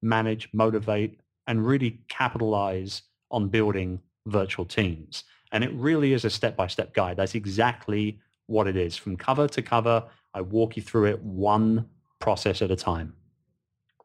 [0.00, 5.24] manage, motivate, and really capitalize on building virtual teams.
[5.52, 7.18] And it really is a step-by-step guide.
[7.18, 8.96] That's exactly what it is.
[8.96, 11.88] From cover to cover, I walk you through it one
[12.18, 13.14] process at a time.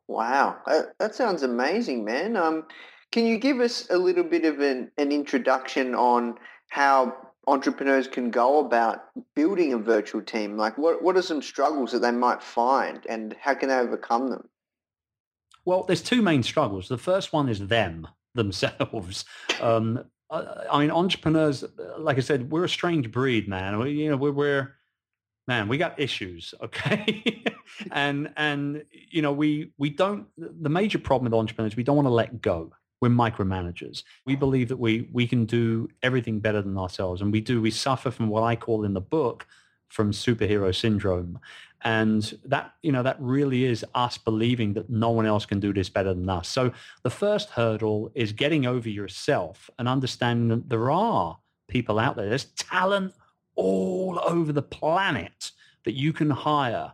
[0.07, 2.37] Wow, that, that sounds amazing, man.
[2.37, 2.65] Um,
[3.11, 6.37] can you give us a little bit of an, an introduction on
[6.69, 7.15] how
[7.47, 9.05] entrepreneurs can go about
[9.35, 10.57] building a virtual team?
[10.57, 14.29] Like what, what are some struggles that they might find and how can they overcome
[14.29, 14.49] them?
[15.65, 16.87] Well, there's two main struggles.
[16.87, 19.25] The first one is them themselves.
[19.59, 21.63] Um, I mean, entrepreneurs,
[21.97, 23.79] like I said, we're a strange breed, man.
[23.79, 24.75] We, you know, we're, we're
[25.47, 27.43] man, we got issues, okay?
[27.91, 30.27] and and you know, we we don't.
[30.37, 32.71] The major problem with entrepreneurs, we don't want to let go.
[32.99, 34.03] We're micromanagers.
[34.25, 37.61] We believe that we we can do everything better than ourselves, and we do.
[37.61, 39.47] We suffer from what I call in the book
[39.89, 41.39] from superhero syndrome.
[41.83, 45.73] And that, you know, that really is us believing that no one else can do
[45.73, 46.49] this better than us.
[46.49, 46.71] So
[47.03, 52.29] the first hurdle is getting over yourself and understanding that there are people out there.
[52.29, 53.13] There's talent
[53.55, 55.51] all over the planet
[55.85, 56.93] that you can hire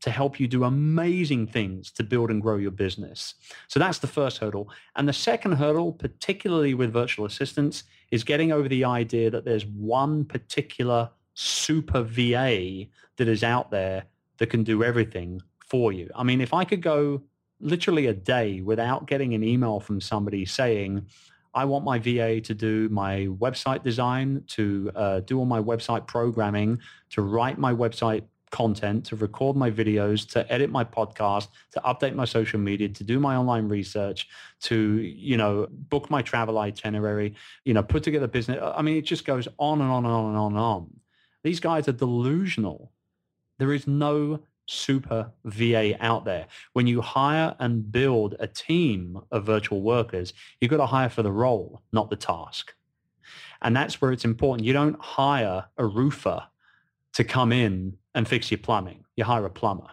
[0.00, 3.34] to help you do amazing things to build and grow your business.
[3.68, 4.68] So that's the first hurdle.
[4.96, 9.64] And the second hurdle, particularly with virtual assistants, is getting over the idea that there's
[9.64, 14.04] one particular super VA that is out there
[14.38, 16.10] that can do everything for you.
[16.14, 17.22] I mean, if I could go
[17.60, 21.06] literally a day without getting an email from somebody saying,
[21.54, 26.06] I want my VA to do my website design, to uh, do all my website
[26.06, 26.78] programming,
[27.10, 32.14] to write my website content, to record my videos, to edit my podcast, to update
[32.14, 34.28] my social media, to do my online research,
[34.60, 38.58] to, you know, book my travel itinerary, you know, put together business.
[38.62, 41.00] I mean, it just goes on and on and on and on and on.
[41.42, 42.92] These guys are delusional.
[43.58, 46.46] There is no super VA out there.
[46.72, 51.22] When you hire and build a team of virtual workers, you've got to hire for
[51.22, 52.74] the role, not the task.
[53.60, 54.66] And that's where it's important.
[54.66, 56.44] You don't hire a roofer
[57.14, 59.04] to come in and fix your plumbing.
[59.16, 59.88] You hire a plumber.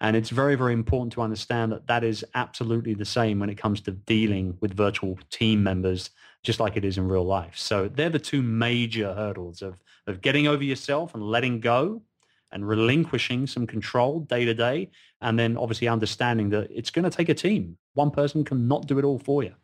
[0.00, 3.56] And it's very, very important to understand that that is absolutely the same when it
[3.58, 6.10] comes to dealing with virtual team members,
[6.44, 7.56] just like it is in real life.
[7.56, 12.02] So they're the two major hurdles of, of getting over yourself and letting go
[12.50, 14.90] and relinquishing some control day to day.
[15.20, 17.76] And then obviously understanding that it's going to take a team.
[17.94, 19.54] One person cannot do it all for you.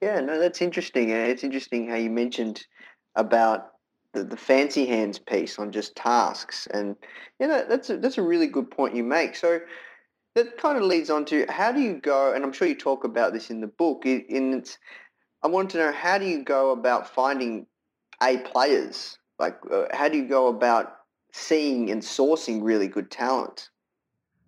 [0.00, 1.10] Yeah, no, that's interesting.
[1.10, 2.64] It's interesting how you mentioned
[3.16, 3.72] about
[4.12, 6.68] the, the fancy hands piece on just tasks.
[6.72, 6.96] And,
[7.40, 9.34] you know, that's a, that's a really good point you make.
[9.36, 9.60] So
[10.34, 13.04] that kind of leads on to how do you go, and I'm sure you talk
[13.04, 14.78] about this in the book, in, it's,
[15.42, 17.66] I want to know how do you go about finding
[18.22, 19.18] A players?
[19.38, 20.96] Like, uh, how do you go about
[21.32, 23.70] seeing and sourcing really good talent?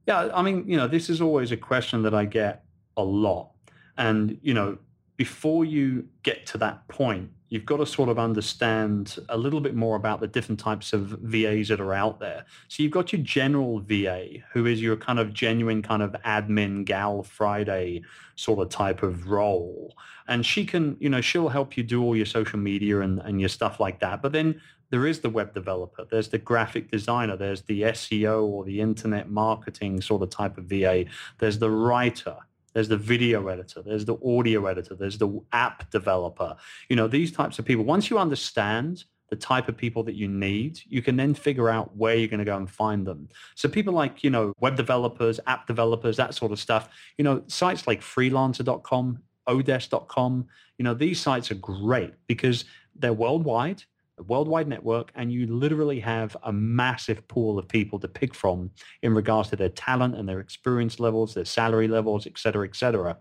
[0.06, 2.64] Yeah, I mean, you know, this is always a question that I get
[2.96, 3.50] a lot.
[3.96, 4.78] And, you know,
[5.16, 9.76] before you get to that point, you've got to sort of understand a little bit
[9.76, 12.44] more about the different types of VAs that are out there.
[12.66, 16.84] So you've got your general VA, who is your kind of genuine kind of admin
[16.84, 18.02] gal Friday
[18.34, 19.94] sort of type of role.
[20.26, 23.38] And she can, you know, she'll help you do all your social media and, and
[23.38, 24.20] your stuff like that.
[24.20, 28.64] But then there is the web developer, there's the graphic designer, there's the SEO or
[28.64, 31.04] the internet marketing sort of type of VA,
[31.38, 32.36] there's the writer,
[32.74, 36.56] there's the video editor, there's the audio editor, there's the app developer.
[36.88, 40.28] You know, these types of people, once you understand the type of people that you
[40.28, 43.28] need, you can then figure out where you're going to go and find them.
[43.54, 47.42] So people like, you know, web developers, app developers, that sort of stuff, you know,
[47.46, 50.46] sites like freelancer.com, odesk.com,
[50.78, 52.64] you know, these sites are great because
[52.96, 53.82] they're worldwide
[54.18, 58.70] a worldwide network, and you literally have a massive pool of people to pick from
[59.02, 62.76] in regards to their talent and their experience levels, their salary levels, et cetera, et
[62.76, 63.16] cetera.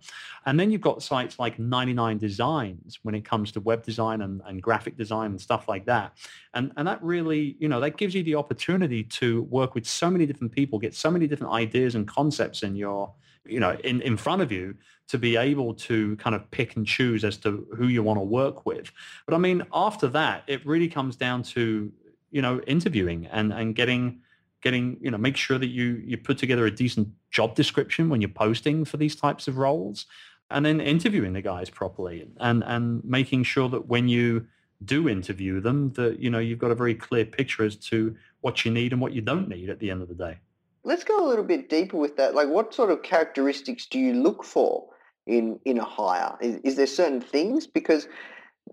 [0.45, 4.41] And then you've got sites like 99 Designs when it comes to web design and,
[4.45, 6.13] and graphic design and stuff like that.
[6.53, 10.10] And, and that really, you know, that gives you the opportunity to work with so
[10.10, 13.12] many different people, get so many different ideas and concepts in your
[13.45, 14.75] you know, in, in front of you
[15.08, 18.23] to be able to kind of pick and choose as to who you want to
[18.23, 18.91] work with.
[19.25, 21.91] But I mean, after that, it really comes down to,
[22.32, 24.21] you know, interviewing and, and getting,
[24.62, 28.21] getting, you know, make sure that you, you put together a decent job description when
[28.21, 30.06] you're posting for these types of roles
[30.49, 34.47] and then interviewing the guys properly and, and making sure that when you
[34.86, 38.63] do interview them, that, you know, you've got a very clear picture as to what
[38.63, 40.38] you need and what you don't need at the end of the day
[40.84, 42.36] let's go a little bit deeper with that.
[42.36, 44.88] Like, what sort of characteristics do you look for
[45.28, 46.38] in in a hire?
[46.41, 48.08] Is, is there certain things because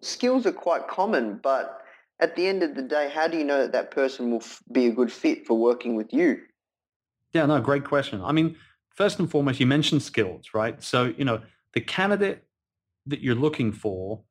[0.03, 1.83] skills are quite common, but
[2.21, 4.63] at the end of the day, how do you know that that person will f-
[4.71, 6.41] be a good fit for working with you?
[7.33, 8.21] Yeah, no, great question.
[8.23, 8.57] I mean,
[8.95, 10.83] first and foremost, you mentioned skills, right?
[10.83, 11.41] So, you know,
[11.73, 12.45] the candidate
[13.07, 14.23] that you're looking for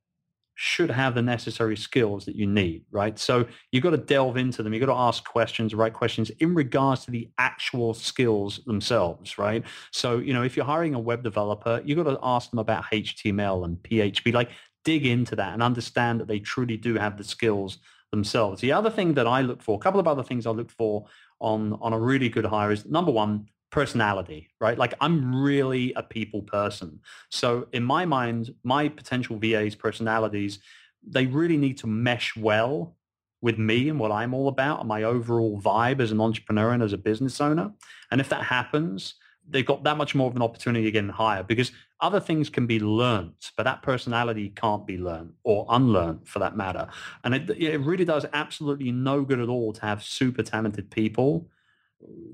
[0.62, 3.17] should have the necessary skills that you need, right?
[3.17, 4.74] So you've got to delve into them.
[4.74, 9.63] You've got to ask questions, right questions in regards to the actual skills themselves, right?
[9.93, 12.84] So, you know, if you're hiring a web developer, you've got to ask them about
[12.91, 14.50] HTML and PHP, like
[14.84, 17.78] dig into that and understand that they truly do have the skills
[18.12, 18.60] themselves.
[18.60, 21.06] The other thing that I look for, a couple of other things I look for
[21.39, 24.78] on, on a really good hire is number one, personality, right?
[24.78, 27.00] Like I'm really a people person.
[27.30, 30.60] So in my mind, my potential VA's personalities,
[31.06, 32.96] they really need to mesh well
[33.42, 36.84] with me and what I'm all about and my overall vibe as an entrepreneur and
[36.84, 37.72] as a business owner.
[38.12, 39.16] And if that happens,
[39.48, 42.68] they've got that much more of an opportunity to get higher because other things can
[42.68, 46.88] be learned, but that personality can't be learned or unlearned for that matter.
[47.24, 51.50] And it, it really does absolutely no good at all to have super talented people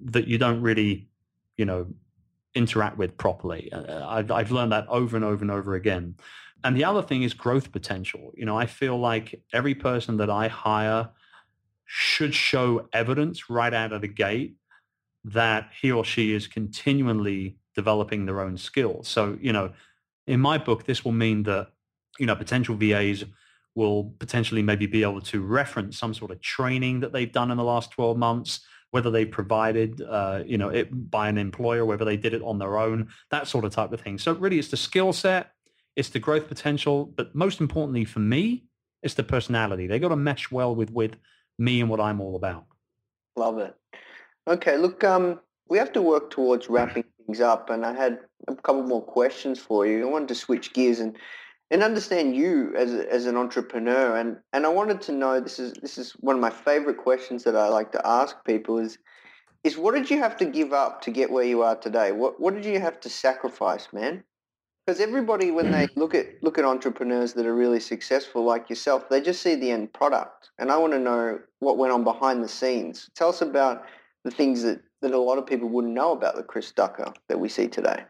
[0.03, 1.09] that you don't really
[1.57, 1.87] you know,
[2.53, 3.71] interact with properly.
[3.71, 6.15] Uh, I've, I've learned that over and over and over again.
[6.63, 8.31] And the other thing is growth potential.
[8.35, 11.09] You know, I feel like every person that I hire
[11.85, 14.55] should show evidence right out of the gate
[15.25, 19.07] that he or she is continually developing their own skills.
[19.07, 19.73] So, you know,
[20.27, 21.69] in my book, this will mean that,
[22.19, 23.25] you know, potential VAs
[23.75, 27.57] will potentially maybe be able to reference some sort of training that they've done in
[27.57, 28.61] the last 12 months,
[28.95, 32.59] whether they provided, uh, you know, it by an employer, whether they did it on
[32.59, 34.17] their own, that sort of type of thing.
[34.17, 35.51] So really it's the skill set,
[35.97, 38.63] it's the growth potential, but most importantly for me,
[39.03, 39.85] it's the personality.
[39.85, 41.17] They got to mesh well with, with
[41.59, 42.67] me and what I'm all about.
[43.35, 43.75] Love it.
[44.47, 48.55] Okay, look, um, we have to work towards wrapping things up, and I had a
[48.55, 50.07] couple more questions for you.
[50.07, 51.17] I wanted to switch gears and
[51.71, 55.73] and understand you as as an entrepreneur and and I wanted to know this is
[55.81, 58.97] this is one of my favorite questions that I like to ask people is
[59.63, 62.11] is what did you have to give up to get where you are today?
[62.11, 64.23] What what did you have to sacrifice man?
[64.85, 69.09] Because everybody when they look at look at entrepreneurs that are really successful like yourself
[69.09, 72.43] they just see the end product and I want to know what went on behind
[72.43, 73.09] the scenes.
[73.15, 73.85] Tell us about
[74.23, 77.39] the things that that a lot of people wouldn't know about the Chris Ducker that
[77.39, 78.05] we see today?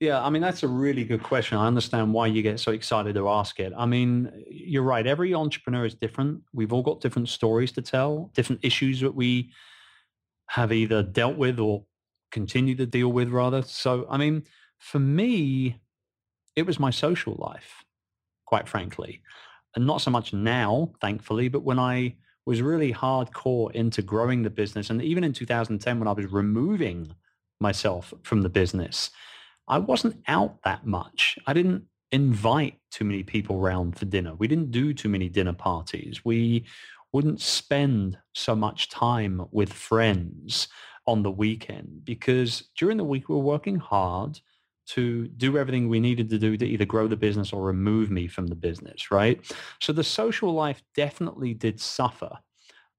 [0.00, 1.56] Yeah, I mean, that's a really good question.
[1.56, 3.72] I understand why you get so excited to ask it.
[3.76, 5.06] I mean, you're right.
[5.06, 6.42] Every entrepreneur is different.
[6.52, 9.52] We've all got different stories to tell, different issues that we
[10.48, 11.84] have either dealt with or
[12.32, 13.62] continue to deal with, rather.
[13.62, 14.44] So, I mean,
[14.78, 15.80] for me,
[16.56, 17.84] it was my social life,
[18.46, 19.22] quite frankly.
[19.76, 22.16] And not so much now, thankfully, but when I
[22.46, 24.90] was really hardcore into growing the business.
[24.90, 27.14] And even in 2010, when I was removing
[27.60, 29.10] myself from the business,
[29.66, 31.38] I wasn't out that much.
[31.46, 34.34] I didn't invite too many people around for dinner.
[34.34, 36.24] We didn't do too many dinner parties.
[36.24, 36.66] We
[37.12, 40.68] wouldn't spend so much time with friends
[41.06, 44.40] on the weekend because during the week we were working hard
[44.86, 48.26] to do everything we needed to do to either grow the business or remove me
[48.26, 49.40] from the business, right?
[49.80, 52.30] So the social life definitely did suffer.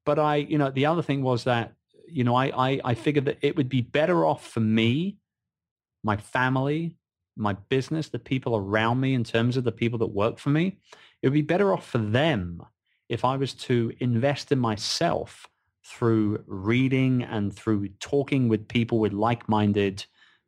[0.05, 1.73] But I, you know, the other thing was that,
[2.07, 5.17] you know, I, I, I figured that it would be better off for me,
[6.05, 6.95] my family,
[7.35, 10.77] my business, the people around me in terms of the people that work for me.
[11.21, 12.61] It would be better off for them
[13.09, 15.47] if I was to invest in myself
[15.83, 20.05] through reading and through talking with people with like-minded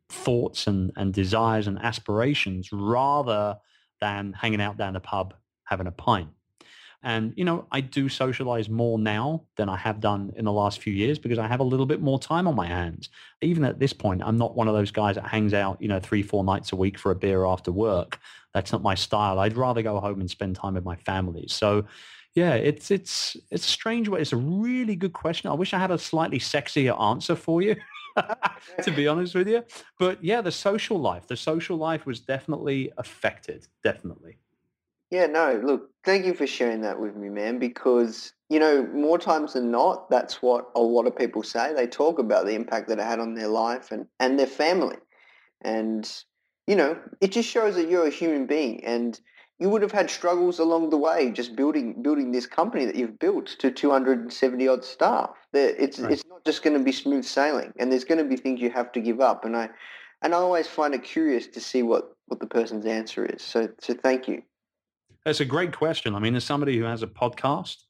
[0.08, 3.58] thoughts and, and desires and aspirations rather
[4.00, 5.34] than hanging out down the pub
[5.64, 6.30] having a pint.
[7.02, 10.82] And, you know, I do socialize more now than I have done in the last
[10.82, 13.08] few years because I have a little bit more time on my hands.
[13.40, 16.00] Even at this point, I'm not one of those guys that hangs out, you know,
[16.00, 18.18] three, four nights a week for a beer after work.
[18.52, 19.38] That's not my style.
[19.38, 21.46] I'd rather go home and spend time with my family.
[21.48, 21.84] So,
[22.34, 24.20] yeah, it's it's it's a strange way.
[24.20, 25.50] It's a really good question.
[25.50, 27.76] I wish I had a slightly sexier answer for you.
[28.82, 29.64] to be honest with you.
[29.98, 34.38] But yeah, the social life, the social life was definitely affected, definitely.
[35.10, 39.18] Yeah, no, look, thank you for sharing that with me, man, because, you know, more
[39.18, 41.72] times than not, that's what a lot of people say.
[41.72, 44.96] They talk about the impact that it had on their life and, and their family.
[45.62, 46.10] And,
[46.66, 49.20] you know, it just shows that you're a human being and
[49.58, 53.18] you would have had struggles along the way just building building this company that you've
[53.18, 55.30] built to 270 odd staff.
[55.52, 56.12] That It's right.
[56.12, 58.70] it's not just going to be smooth sailing, and there's going to be things you
[58.70, 59.44] have to give up.
[59.44, 59.70] And I
[60.22, 63.42] and I always find it curious to see what what the person's answer is.
[63.42, 64.42] So so thank you.
[65.28, 66.14] That's a great question.
[66.14, 67.82] I mean, as somebody who has a podcast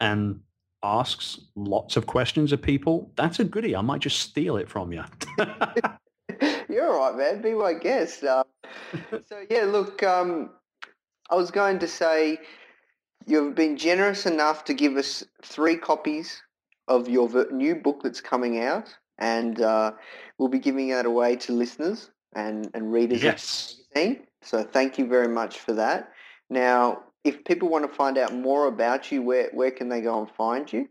[0.00, 0.40] and
[0.82, 3.76] asks lots of questions of people, that's a goodie.
[3.76, 5.04] I might just steal it from you.
[6.70, 7.42] You're all right, man.
[7.42, 8.24] Be my guest.
[8.24, 8.42] Uh,
[9.28, 10.48] so yeah, look, um,
[11.28, 12.38] I was going to say
[13.26, 16.42] you've been generous enough to give us three copies
[16.88, 19.92] of your new book that's coming out, and uh,
[20.38, 23.72] we'll be giving that away to listeners and, and readers yes.
[23.72, 24.26] of the magazine.
[24.40, 26.14] So thank you very much for that.
[26.50, 30.20] Now, if people want to find out more about you, where, where can they go
[30.20, 30.88] and find you?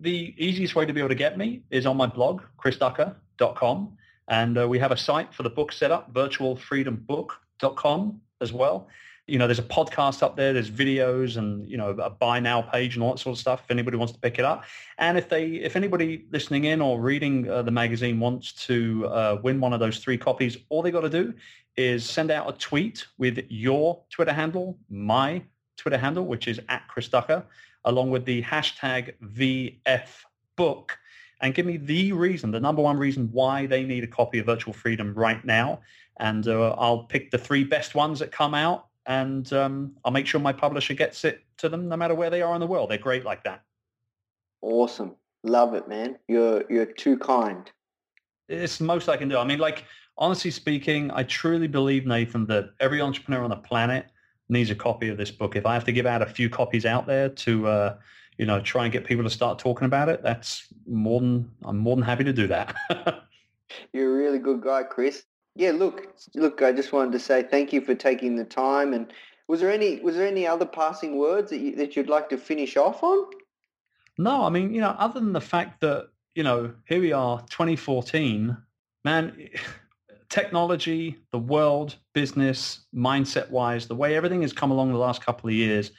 [0.00, 3.96] The easiest way to be able to get me is on my blog, chrisducker.com.
[4.28, 8.88] And uh, we have a site for the book setup, virtualfreedombook.com as well
[9.30, 12.60] you know, there's a podcast up there, there's videos and, you know, a buy now
[12.60, 14.64] page and all that sort of stuff if anybody wants to pick it up.
[14.98, 19.40] And if they, if anybody listening in or reading uh, the magazine wants to uh,
[19.42, 21.32] win one of those three copies, all they got to do
[21.76, 25.42] is send out a tweet with your Twitter handle, my
[25.76, 27.44] Twitter handle, which is at Chris Ducker,
[27.84, 30.90] along with the hashtag VFBook
[31.40, 34.46] and give me the reason, the number one reason why they need a copy of
[34.46, 35.80] Virtual Freedom right now.
[36.18, 40.26] And uh, I'll pick the three best ones that come out and um, I'll make
[40.26, 42.90] sure my publisher gets it to them no matter where they are in the world.
[42.90, 43.62] They're great like that.
[44.62, 45.16] Awesome.
[45.42, 46.18] Love it, man.
[46.28, 47.70] You're you're too kind.
[48.48, 49.38] It's the most I can do.
[49.38, 49.84] I mean, like
[50.18, 54.06] honestly speaking, I truly believe, Nathan, that every entrepreneur on the planet
[54.48, 55.56] needs a copy of this book.
[55.56, 57.96] If I have to give out a few copies out there to uh,
[58.40, 61.76] you know, try and get people to start talking about it, that's more than I'm
[61.76, 62.74] more than happy to do that.
[63.92, 65.24] You're a really good guy, Chris.
[65.56, 66.62] Yeah, look, look.
[66.62, 68.94] I just wanted to say thank you for taking the time.
[68.94, 69.12] And
[69.48, 72.38] was there any was there any other passing words that you, that you'd like to
[72.38, 73.26] finish off on?
[74.16, 77.40] No, I mean, you know, other than the fact that you know, here we are,
[77.50, 78.56] 2014.
[79.04, 79.48] Man,
[80.28, 85.54] technology, the world, business, mindset-wise, the way everything has come along the last couple of
[85.54, 85.90] years.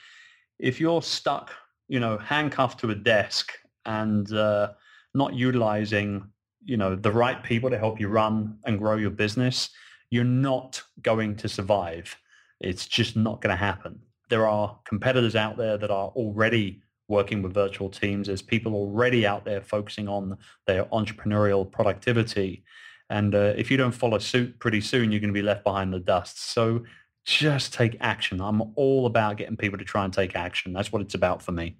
[0.60, 1.52] If you're stuck,
[1.90, 3.52] you know, handcuffed to a desk
[3.86, 4.72] and uh,
[5.14, 6.28] not utilizing
[6.64, 9.70] you know the right people to help you run and grow your business
[10.12, 12.16] you're not going to survive.
[12.60, 14.00] It's just not going to happen.
[14.30, 18.28] There are competitors out there that are already working with virtual teams.
[18.28, 20.38] There's people already out there focusing on
[20.68, 22.64] their entrepreneurial productivity.
[23.10, 25.92] And uh, if you don't follow suit pretty soon you're going to be left behind
[25.92, 26.52] the dust.
[26.52, 26.84] So
[27.26, 28.40] just take action.
[28.40, 30.72] I'm all about getting people to try and take action.
[30.72, 31.78] That's what it's about for me.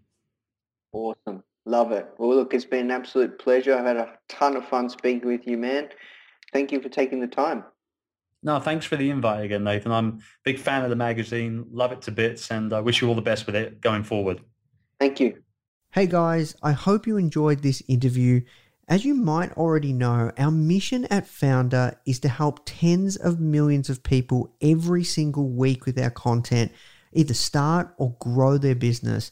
[0.94, 2.08] Awesome Love it.
[2.18, 3.76] Well, look, it's been an absolute pleasure.
[3.76, 5.90] I've had a ton of fun speaking with you, man.
[6.52, 7.64] Thank you for taking the time.
[8.44, 9.92] No, thanks for the invite again, Nathan.
[9.92, 13.08] I'm a big fan of the magazine, love it to bits, and I wish you
[13.08, 14.42] all the best with it going forward.
[15.00, 15.44] Thank you.
[15.92, 18.42] Hey guys, I hope you enjoyed this interview.
[18.88, 23.90] As you might already know, our mission at Foundr is to help tens of millions
[23.90, 26.72] of people every single week with our content,
[27.14, 29.32] either start or grow their business,